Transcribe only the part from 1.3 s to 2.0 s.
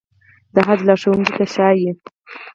ته ښايي.